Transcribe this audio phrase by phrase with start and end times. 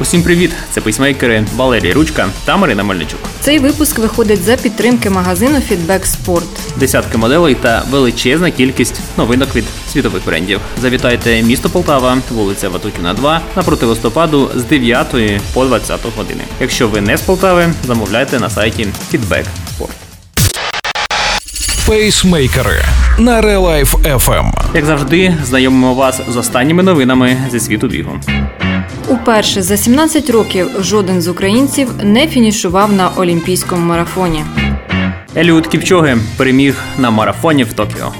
[0.00, 0.50] Усім привіт!
[0.70, 3.20] Це пейсмейкери Валерій Ручка та Марина Мельничук.
[3.40, 6.42] Цей випуск виходить за підтримки магазину Feedback Sport.
[6.76, 10.60] Десятки моделей та величезна кількість новинок від світових брендів.
[10.82, 15.06] Завітайте місто Полтава, вулиця Ватутіна 2, напроти листопаду з 9
[15.54, 16.40] по 20 години.
[16.60, 19.44] Якщо ви не з Полтави, замовляйте на сайті Feedback
[19.78, 19.90] Sport.
[21.86, 22.84] Пейсмейкери
[23.18, 24.52] на Real Life FM.
[24.74, 28.20] Як завжди, знайомимо вас з останніми новинами зі світу бігу.
[29.08, 34.44] Уперше за 17 років жоден з українців не фінішував на олімпійському марафоні.
[35.36, 38.12] Еліут Кіпчоги переміг на марафоні в Токіо.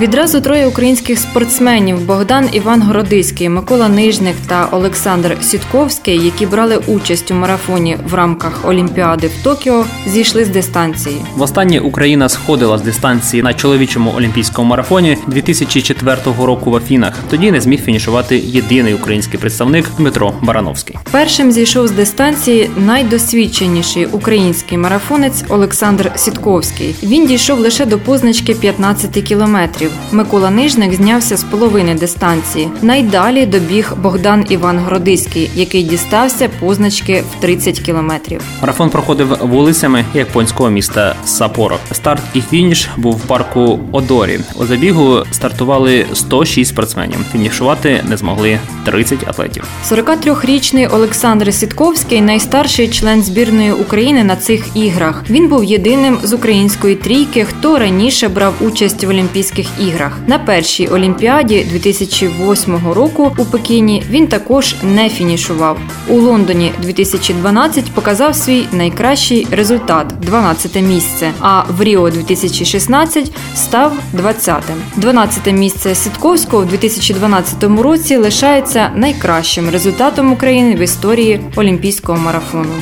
[0.00, 7.30] Відразу троє українських спортсменів Богдан Іван Городиський, Микола Нижник та Олександр Сітковський, які брали участь
[7.30, 11.16] у марафоні в рамках Олімпіади в Токіо, зійшли з дистанції.
[11.36, 17.14] Востаннє Україна сходила з дистанції на чоловічому олімпійському марафоні 2004 року в Афінах.
[17.30, 20.96] Тоді не зміг фінішувати єдиний український представник Дмитро Барановський.
[21.10, 26.94] Першим зійшов з дистанції найдосвідченіший український марафонець Олександр Сітковський.
[27.02, 29.85] Він дійшов лише до позначки 15 кілометрів.
[30.12, 32.68] Микола Нижник знявся з половини дистанції.
[32.82, 38.40] Найдалі добіг Богдан Іван Городиський, який дістався позначки в 30 кілометрів.
[38.60, 41.78] Марафон проходив вулицями японського міста Сапоро.
[41.92, 44.40] Старт і фініш був в парку Одорі.
[44.56, 47.18] У забігу стартували 106 спортсменів.
[47.32, 49.64] Фінішувати не змогли 30 атлетів.
[49.90, 55.22] 43-річний Олександр Сітковський найстарший член збірної України на цих іграх.
[55.30, 60.18] Він був єдиним з української трійки, хто раніше брав участь в Олімпійських іграх.
[60.26, 65.78] На першій олімпіаді 2008 року у Пекіні він також не фінішував.
[66.08, 71.32] У Лондоні 2012 показав свій найкращий результат 12 місце.
[71.40, 74.76] А в Ріо 2016 став 20-тим.
[74.96, 82.74] 12 місце Сітковського в 2012 році лишається найкращим результатом України в історії олімпійського марафону.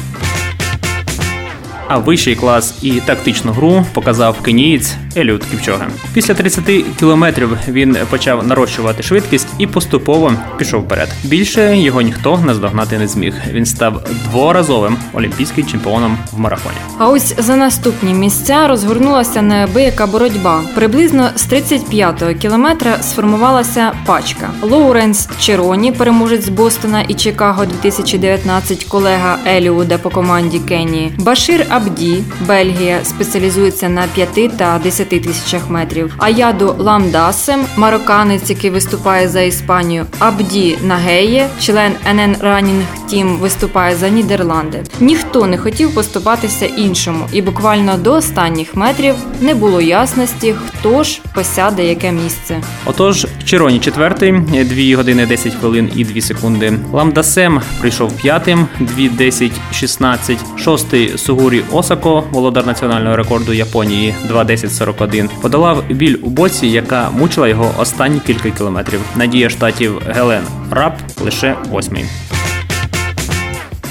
[1.88, 5.86] А вищий клас і тактичну гру показав кенієць Еліот Кіпчоге.
[6.14, 6.64] Після 30
[6.98, 11.08] кілометрів він почав нарощувати швидкість і поступово пішов вперед.
[11.24, 13.34] Більше його ніхто наздогнати не зміг.
[13.52, 16.76] Він став дворазовим олімпійським чемпіоном в марафоні.
[16.98, 20.62] А ось за наступні місця розгорнулася неабияка боротьба.
[20.74, 24.50] Приблизно з 35-го кілометра сформувалася пачка.
[24.62, 31.12] Лоуренс Чероні, переможець з Бостона і Чикаго 2019, колега Еліуда по команді Кенії.
[31.18, 36.14] Башир Абді, Бельгія, спеціалізується на 5 та 10 тисячах метрів.
[36.18, 40.06] Аяду Ламдасем, марокканець, який виступає за Іспанію.
[40.18, 42.82] Абді Нагеє, член НН Running
[43.12, 44.82] Team, виступає за Нідерланди.
[45.00, 51.20] Ніхто не хотів поступатися іншому, і буквально до останніх метрів не було ясності, хто ж
[51.34, 52.60] посяде яке місце.
[52.86, 56.72] Отож, Чероні четвертий, 2 години 10 хвилин і 2 секунди.
[56.92, 60.38] Ламдасем прийшов п'ятим, 2 10 16.
[60.56, 65.30] Шостий Сугурі Осако, володар національного рекорду Японії, 2 10 41.
[65.42, 69.00] Подолав біль у боці, яка мучила його останні кілька кілометрів.
[69.16, 70.92] Надія штатів Гелен Раб
[71.24, 72.04] лише восьмий.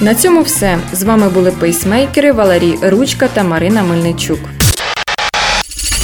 [0.01, 0.77] На цьому все.
[0.93, 4.39] З вами були пейсмейкери Валерій Ручка та Марина Мельничук.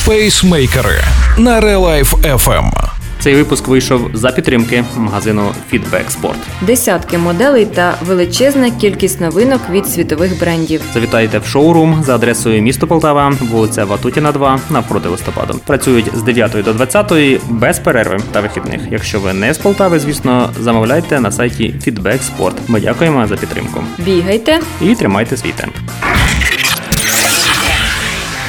[0.06, 1.02] Пейсмейкери
[1.38, 2.89] на Real Life FM.
[3.20, 5.42] Цей випуск вийшов за підтримки магазину
[5.74, 6.36] Feedback Sport.
[6.62, 10.82] Десятки моделей та величезна кількість новинок від світових брендів.
[10.94, 15.60] Завітайте в шоурум за адресою місто Полтава, вулиця Ватутіна, 2, навпроти листопаду.
[15.66, 17.14] Працюють з 9 до 20
[17.50, 18.82] без перерви та вихідних.
[18.92, 22.54] Якщо ви не з Полтави, звісно, замовляйте на сайті Feedback Sport.
[22.68, 24.60] Ми дякуємо за підтримку Бігайте!
[24.82, 25.76] і тримайте свій темп.